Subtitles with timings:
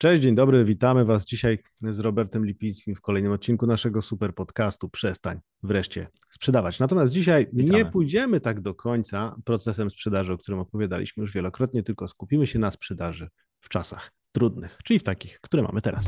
[0.00, 4.88] Cześć, dzień dobry, witamy Was dzisiaj z Robertem Lipickim w kolejnym odcinku naszego super podcastu
[4.88, 6.78] Przestań wreszcie sprzedawać.
[6.78, 7.78] Natomiast dzisiaj Witamy.
[7.78, 12.58] nie pójdziemy tak do końca procesem sprzedaży, o którym opowiadaliśmy już wielokrotnie, tylko skupimy się
[12.58, 13.28] na sprzedaży
[13.60, 16.06] w czasach trudnych, czyli w takich, które mamy teraz.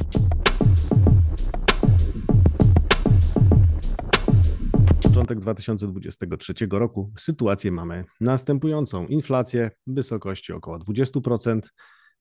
[5.02, 7.12] Początek 2023 roku.
[7.18, 9.06] Sytuację mamy następującą.
[9.06, 11.60] Inflację w wysokości około 20%,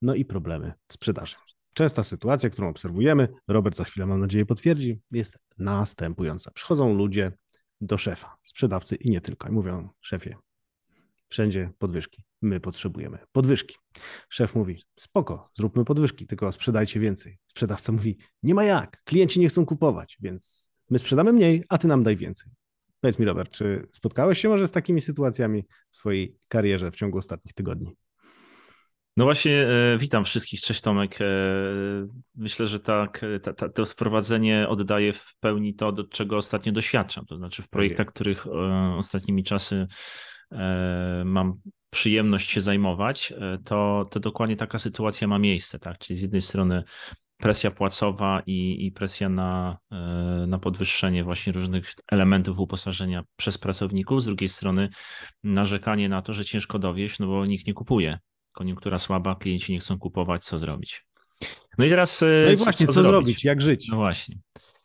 [0.02, 1.36] no i problemy w sprzedaży.
[1.80, 6.52] Częsta sytuacja, którą obserwujemy, Robert za chwilę mam nadzieję potwierdzi, jest następująca.
[6.52, 7.32] Przychodzą ludzie
[7.82, 10.36] do szefa, sprzedawcy i nie tylko, i mówią: Szefie,
[11.30, 12.24] wszędzie podwyżki.
[12.42, 13.76] My potrzebujemy podwyżki.
[14.30, 17.38] Szef mówi: Spoko, zróbmy podwyżki, tylko sprzedajcie więcej.
[17.48, 21.88] Sprzedawca mówi: Nie ma jak, klienci nie chcą kupować, więc my sprzedamy mniej, a ty
[21.88, 22.52] nam daj więcej.
[23.00, 27.18] Powiedz mi, Robert, czy spotkałeś się może z takimi sytuacjami w swojej karierze w ciągu
[27.18, 27.96] ostatnich tygodni?
[29.20, 30.62] No właśnie, e, witam wszystkich.
[30.62, 31.22] Cześć Tomek.
[31.22, 31.26] E,
[32.36, 36.72] myślę, że tak, e, ta, ta, to wprowadzenie oddaje w pełni to, do czego ostatnio
[36.72, 37.26] doświadczam.
[37.26, 38.16] To znaczy w projektach, jest.
[38.16, 38.48] których
[38.98, 39.88] ostatnimi czasy
[41.26, 41.54] mam
[41.90, 43.34] przyjemność się zajmować,
[43.66, 45.80] to, to dokładnie taka sytuacja ma miejsce.
[45.80, 45.98] Tak?
[45.98, 46.84] Czyli z jednej strony
[47.38, 49.78] presja płacowa i, i presja na,
[50.48, 54.90] na podwyższenie właśnie różnych elementów uposażenia przez pracowników, z drugiej strony
[55.44, 58.20] narzekanie na to, że ciężko dowieść, no bo nikt nie kupuje
[58.52, 61.06] koniunktura słaba, klienci nie chcą kupować, co zrobić?
[61.78, 62.24] No i teraz.
[62.24, 63.88] e, No i właśnie, co, zrobić, jak żyć?
[63.90, 64.38] No właśnie.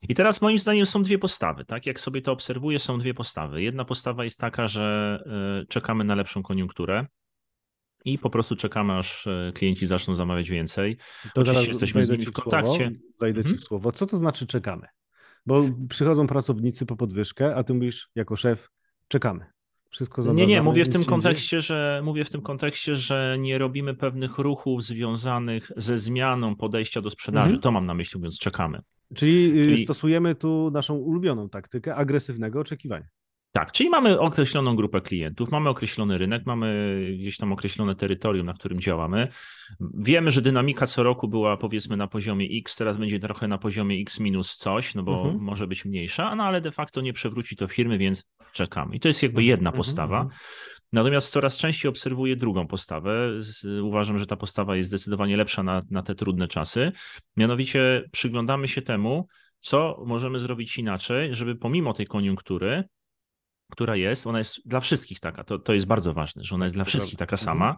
[0.09, 1.87] I teraz moim zdaniem są dwie postawy, tak?
[1.87, 3.63] Jak sobie to obserwuję, są dwie postawy.
[3.63, 5.19] Jedna postawa jest taka, że
[5.63, 7.07] e, czekamy na lepszą koniunkturę
[8.05, 10.97] i po prostu czekamy, aż e, klienci zaczną zamawiać więcej.
[11.35, 12.77] To Oczywiście jesteśmy z nimi w kontakcie.
[12.77, 12.91] Słowo,
[13.21, 13.57] wejdę Mhm.
[13.57, 13.93] ci w słowo.
[13.93, 14.87] Co to znaczy czekamy?
[15.47, 18.69] Bo przychodzą pracownicy po podwyżkę, a ty mówisz jako szef,
[19.09, 19.47] czekamy.
[19.95, 23.37] Wszystko Nie, zamrażamy, nie, mówię w tym nie kontekście, że mówię w tym kontekście, że
[23.39, 27.45] nie robimy pewnych ruchów związanych ze zmianą podejścia do sprzedaży.
[27.45, 27.61] Mhm.
[27.61, 28.81] To mam na myśli, mówiąc czekamy.
[29.15, 33.07] Czyli, y, Czyli- stosujemy tu naszą ulubioną taktykę agresywnego oczekiwania.
[33.57, 38.55] Tak, czyli mamy określoną grupę klientów, mamy określony rynek, mamy gdzieś tam określone terytorium, na
[38.55, 39.29] którym działamy.
[39.99, 44.01] Wiemy, że dynamika co roku była powiedzmy na poziomie X, teraz będzie trochę na poziomie
[44.01, 45.41] X minus coś, no bo Mhm.
[45.45, 48.97] może być mniejsza, no ale de facto nie przewróci to firmy, więc czekamy.
[48.97, 50.21] I to jest jakby jedna mhm, postawa.
[50.21, 50.41] mhm.
[50.93, 53.31] Natomiast coraz częściej obserwuję drugą postawę.
[53.83, 56.93] Uważam, że ta postawa jest zdecydowanie lepsza na, na te trudne czasy.
[57.37, 59.27] Mianowicie przyglądamy się temu,
[59.61, 62.85] co możemy zrobić inaczej, żeby pomimo tej koniunktury,
[63.75, 66.77] która jest, ona jest dla wszystkich taka, to, to jest bardzo ważne, że ona jest
[66.77, 67.77] dla to wszystkich taka sama,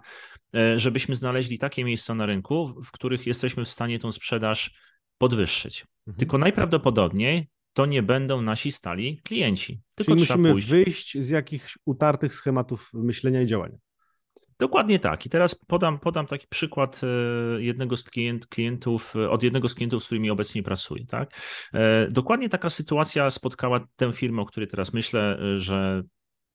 [0.54, 4.74] e, żebyśmy znaleźli takie miejsca na rynku, w których jesteśmy w stanie tą sprzedaż
[5.18, 5.86] podwyższyć.
[6.06, 6.18] Mhm.
[6.18, 9.80] Tylko najprawdopodobniej to nie będą nasi stali klienci.
[9.94, 10.68] Tylko Czyli musimy pójść.
[10.68, 13.78] wyjść z jakichś utartych schematów myślenia i działania.
[14.58, 15.26] Dokładnie tak.
[15.26, 19.74] I teraz podam, podam taki przykład e, jednego z klient, klientów, e, od jednego z
[19.74, 21.06] klientów, z którymi obecnie pracuję.
[21.06, 21.30] Tak?
[21.74, 26.02] E, Dokładnie taka sytuacja spotkała tę firmę, o której teraz myślę, że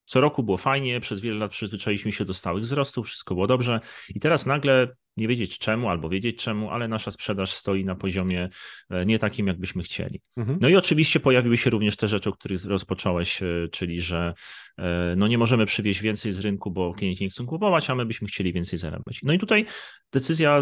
[0.06, 3.80] co roku było fajnie, przez wiele lat przyzwyczailiśmy się do stałych wzrostów, wszystko było dobrze
[4.10, 8.50] i teraz nagle nie wiedzieć czemu albo wiedzieć czemu, ale nasza sprzedaż stoi na poziomie
[8.90, 10.22] e, nie takim, jakbyśmy chcieli.
[10.38, 10.58] Mhm.
[10.62, 14.34] No i oczywiście pojawiły się również te rzeczy, o których rozpocząłeś, e, czyli że
[14.78, 18.06] e, no nie możemy przywieźć więcej z rynku, bo klienci nie chcą kupować, a my
[18.06, 19.20] byśmy chcieli więcej zarabiać.
[19.24, 19.66] No i tutaj
[20.14, 20.60] decyzja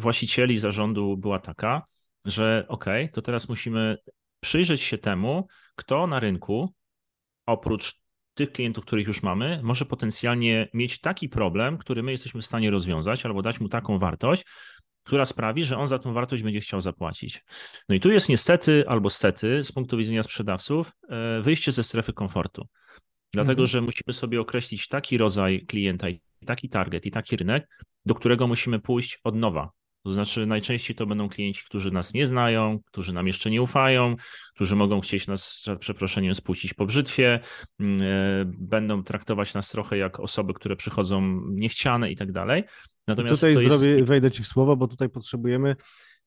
[0.00, 1.82] właścicieli zarządu była taka,
[2.24, 3.96] że ok, to teraz musimy
[4.40, 6.74] przyjrzeć się temu, kto na rynku
[7.46, 8.01] oprócz
[8.34, 12.70] tych klientów, których już mamy, może potencjalnie mieć taki problem, który my jesteśmy w stanie
[12.70, 14.44] rozwiązać, albo dać mu taką wartość,
[15.04, 17.44] która sprawi, że on za tą wartość będzie chciał zapłacić.
[17.88, 22.12] No i tu jest niestety albo stety, z punktu widzenia sprzedawców, e, wyjście ze strefy
[22.12, 22.66] komfortu.
[23.32, 23.66] Dlatego, Mhm.
[23.66, 27.68] że musimy sobie określić taki rodzaj klienta, i taki target i taki rynek,
[28.06, 29.70] do którego musimy pójść od nowa.
[30.04, 34.16] To znaczy, najczęściej to będą klienci, którzy nas nie znają, którzy nam jeszcze nie ufają,
[34.54, 37.40] którzy mogą chcieć nas, przeproszeniem, spuścić po brzytwie,
[37.80, 38.04] mm, e,
[38.58, 42.64] będą traktować nas trochę jak osoby, które przychodzą niechciane i tak dalej.
[43.08, 43.80] Natomiast tutaj to jest...
[43.80, 45.76] zrobię, wejdę ci w słowo, bo tutaj potrzebujemy,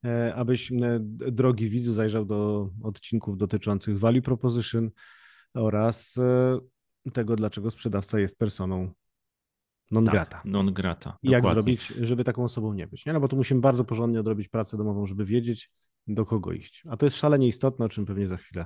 [0.05, 0.97] e, abyś, e,
[1.31, 4.89] drogi widzu, zajrzał do odcinków dotyczących value proposition
[5.53, 6.19] oraz
[7.13, 8.93] tego, dlaczego sprzedawca jest personą
[9.91, 10.37] non grata.
[10.37, 11.17] Tak, non grata.
[11.23, 13.05] I jak zrobić, żeby taką osobą nie być.
[13.05, 13.13] Nie?
[13.13, 15.69] No bo tu musimy bardzo porządnie odrobić pracę domową, żeby wiedzieć,
[16.07, 16.83] do kogo iść.
[16.89, 18.65] A to jest szalenie istotne, o czym pewnie za chwilę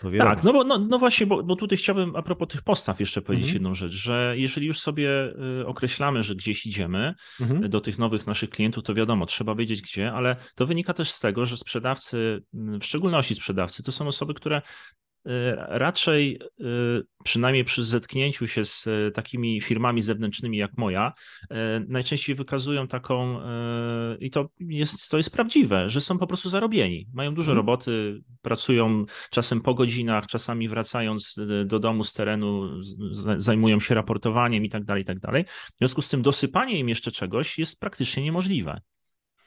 [0.00, 3.00] powie Tak, no, bo, no, no właśnie, bo, bo tutaj chciałbym a propos tych postaw
[3.00, 3.54] jeszcze powiedzieć Mhm.
[3.54, 7.70] jedną rzecz, że jeżeli już sobie y, określamy, że gdzieś idziemy Mhm.
[7.70, 11.20] do tych nowych naszych klientów, to wiadomo, trzeba wiedzieć gdzie, ale to wynika też z
[11.20, 14.62] tego, że sprzedawcy, w szczególności sprzedawcy, to są osoby, które
[15.68, 16.40] raczej
[17.24, 21.12] przynajmniej przy zetknięciu się z takimi firmami zewnętrznymi jak moja,
[21.88, 23.40] najczęściej wykazują taką,
[24.20, 27.06] i to jest, to jest prawdziwe, że są po prostu zarobieni.
[27.14, 27.56] Mają dużo mhm.
[27.56, 31.36] roboty, pracują czasem po godzinach, czasami wracając
[31.66, 32.80] do domu z terenu,
[33.36, 35.44] zajmują się raportowaniem i tak dalej, i tak dalej.
[35.44, 38.80] W związku z tym dosypanie im jeszcze czegoś jest praktycznie niemożliwe.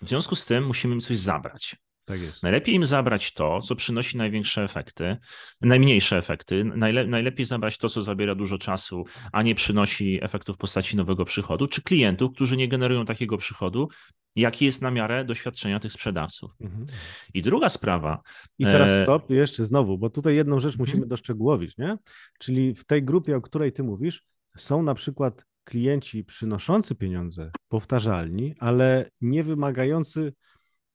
[0.02, 1.76] W związku z tym musimy im coś zabrać.
[2.06, 5.18] Tak Najlepiej im zabrać to, co przynosi największe efekty,
[5.62, 6.64] najmniejsze efekty.
[6.64, 11.26] Najle najlepiej zabrać to, co zabiera dużo czasu, a nie przynosi efektu w postaci nowego
[11.26, 13.90] przychodu, czy klientów, którzy nie generują takiego przychodu,
[14.36, 16.52] jaki jest na miarę doświadczenia tych sprzedawców.
[16.62, 16.86] Mhm.
[17.34, 18.22] I druga sprawa.
[18.60, 21.10] I teraz e, stop, jeszcze znowu, bo tutaj jedną rzecz musimy mhm.
[21.10, 21.98] doszczegółowić, nie?
[22.40, 24.24] Czyli w tej grupie, o której ty mówisz,
[24.58, 30.34] są na przykład klienci przynoszący pieniądze, powtarzalni, ale nie wymagający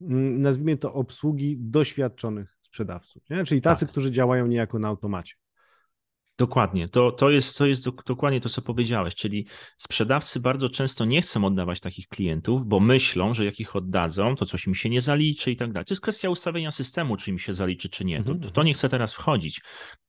[0.00, 3.44] nazwijmy to, obsługi doświadczonych sprzedawców, nie?
[3.44, 3.90] czyli tacy, tak.
[3.90, 5.34] którzy działają niejako na automacie.
[6.38, 9.46] Dokładnie, to, to, jest, to jest dokładnie to, co powiedziałeś, czyli
[9.78, 14.46] sprzedawcy bardzo często nie chcą oddawać takich klientów, bo myślą, że jak ich oddadzą, to
[14.46, 15.86] coś im się nie zaliczy i tak dalej.
[15.86, 18.22] To jest kwestia ustawienia systemu, czy im się zaliczy, czy nie.
[18.22, 19.60] To, mhm, to nie chcę teraz wchodzić.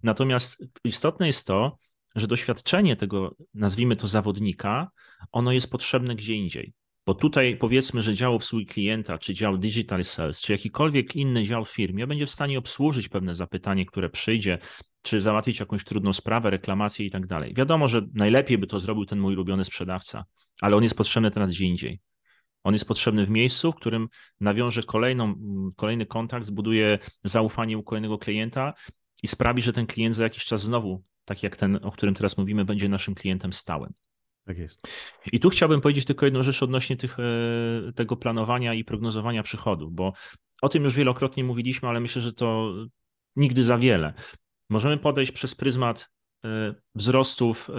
[0.04, 1.78] Natomiast istotne jest to,
[2.16, 4.92] że doświadczenie tego, nazwijmy to zawodnika,
[5.32, 6.74] ono jest potrzebne gdzie indziej.
[7.06, 11.66] Bo tutaj powiedzmy, że dział obsługi klienta, czy dział digital sales, czy jakikolwiek inny dział
[11.66, 14.58] w firmie będzie w stanie obsłużyć pewne zapytanie, które przyjdzie,
[15.02, 17.54] czy załatwić jakąś trudną sprawę, reklamację i tak dalej.
[17.54, 20.26] Wiadomo, że najlepiej by to zrobił ten mój ulubiony sprzedawca,
[20.62, 22.00] ale on jest potrzebny teraz gdzie indziej.
[22.64, 24.08] On jest potrzebny w miejscu, w którym
[24.40, 25.36] nawiąże kolejną,
[25.76, 28.74] kolejny kontakt, zbuduje zaufanie u kolejnego klienta
[29.24, 32.38] i sprawi, że ten klient za jakiś czas znowu, tak jak ten, o którym teraz
[32.38, 33.94] mówimy, będzie naszym klientem stałym.
[34.50, 34.88] Tak jest.
[35.32, 39.94] I tu chciałbym powiedzieć tylko jedną rzecz odnośnie tych, e, tego planowania i prognozowania przychodów,
[39.94, 40.14] bo
[40.62, 42.74] o tym już wielokrotnie mówiliśmy, ale myślę, że to
[43.36, 44.14] nigdy za wiele.
[44.70, 46.10] Możemy podejść przez pryzmat
[46.46, 47.74] e, wzrostów e,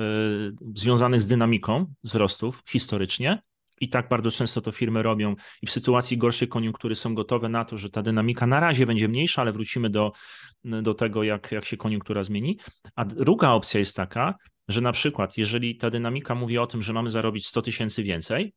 [0.75, 3.43] związanych z dynamiką wzrostów historycznie.
[3.81, 7.65] I tak bardzo często to firmy robią, i w sytuacji gorszej koniunktury są gotowe na
[7.65, 10.13] to, że ta dynamika na razie będzie mniejsza, ale wrócimy do,
[10.65, 12.59] do tego, jak, jak się koniunktura zmieni.
[12.95, 14.35] A druga opcja jest taka,
[14.71, 18.55] że na przykład, jeżeli ta dynamika mówi o tym, że mamy zarobić 100 tysięcy więcej,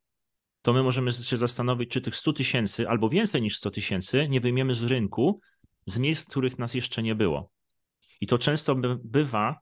[0.61, 4.41] to my możemy się zastanowić, czy tych 100 tysięcy albo więcej niż 100 tysięcy nie
[4.41, 5.39] wyjmiemy z rynku,
[5.85, 7.51] z miejsc, których nas jeszcze nie było.
[8.21, 9.59] I to często bywa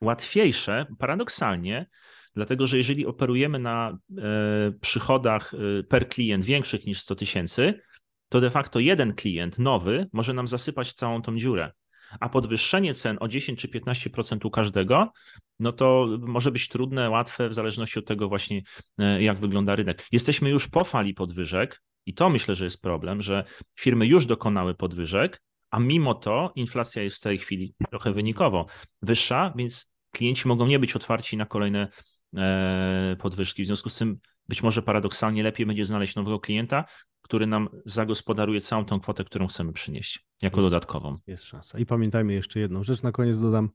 [0.00, 1.86] łatwiejsze, paradoksalnie,
[2.34, 7.80] dlatego że jeżeli operujemy na e, przychodach e, per klient większych niż 100 tysięcy,
[8.28, 11.72] to de facto jeden klient nowy może nam zasypać całą tą dziurę
[12.20, 15.12] a podwyższenie cen o 10 czy 15% u każdego,
[15.58, 18.62] no to może być trudne, łatwe, w zależności od tego właśnie,
[18.98, 20.06] e, jak wygląda rynek.
[20.12, 23.44] Jesteśmy już po fali podwyżek i to myślę, że jest problem, że
[23.80, 28.66] firmy już dokonały podwyżek, a mimo to inflacja jest w tej chwili trochę wynikowo
[29.02, 31.88] wyższa, więc klienci mogą nie być otwarci na kolejne
[32.36, 33.62] e, podwyżki.
[33.62, 34.18] W związku z tym
[34.48, 36.84] być może paradoksalnie lepiej będzie znaleźć nowego klienta,
[37.24, 41.18] który nam zagospodaruje całą tą kwotę, którą chcemy przynieść jako jest, dodatkową.
[41.26, 41.78] Jest szansa.
[41.78, 43.70] I pamiętajmy jeszcze jedną rzecz, na koniec dodam,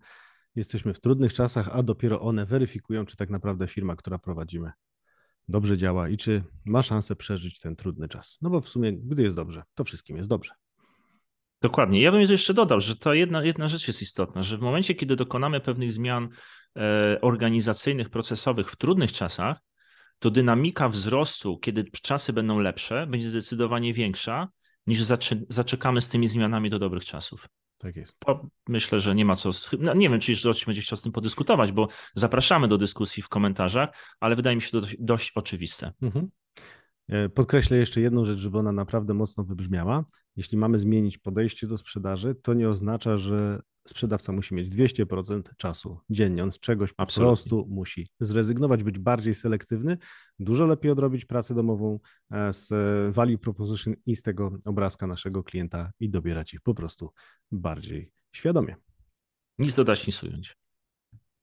[0.56, 4.72] jesteśmy w trudnych czasach, a dopiero one weryfikują, czy tak naprawdę firma, która prowadzimy,
[5.48, 8.38] dobrze działa i czy ma szansę przeżyć ten trudny czas.
[8.42, 10.52] No bo w sumie, gdy jest dobrze, to wszystkim jest dobrze.
[11.62, 12.02] Dokładnie.
[12.02, 15.16] Ja bym jeszcze dodał, że to jedna, jedna rzecz jest istotna, że w momencie, kiedy
[15.16, 16.30] dokonamy pewnych zmian
[16.78, 19.58] e, organizacyjnych, procesowych w trudnych czasach,
[20.20, 24.50] to dynamika wzrostu, kiedy czasy będą lepsze, będzie zdecydowanie większa
[24.88, 25.02] niż
[25.50, 27.48] zaczekamy z tymi zmianami do dobrych czasów.
[27.78, 28.20] Tak jest.
[28.20, 29.52] To myślę, że nie ma co.
[29.80, 33.30] No nie wiem, czy jeszcze będzie chciał z tym podyskutować, bo zapraszamy do dyskusji w
[33.30, 35.94] komentarzach, ale wydaje mi się to dość, dość oczywiste.
[36.02, 36.30] Mhm.
[37.10, 40.06] E, podkreślę jeszcze jedną rzecz, żeby ona naprawdę mocno wybrzmiała.
[40.36, 46.00] Jeśli mamy zmienić podejście do sprzedaży, to nie oznacza, że sprzedawca musi mieć 200% czasu
[46.10, 46.44] dziennie.
[46.44, 47.30] On z czegoś po Absolutnie.
[47.30, 49.98] prostu musi zrezygnować, być bardziej selektywny,
[50.40, 52.00] dużo lepiej odrobić pracę domową
[52.32, 52.70] e, z
[53.16, 57.12] value proposition i z tego obrazka naszego klienta i dobierać ich po prostu
[57.52, 58.76] bardziej świadomie.
[59.60, 60.58] Nic dodać, nic ująć.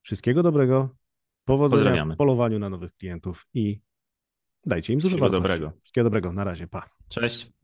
[0.03, 0.97] Wszystkiego dobrego.
[1.45, 3.81] Powodzenia w polowaniu na nowych klientów i
[4.67, 5.73] dajcie im dużo Wszystkiego dobrego.
[5.83, 6.33] Wszystkiego dobrego.
[6.33, 6.67] Na razie.
[6.67, 6.89] Pa.
[7.09, 7.56] Cześć.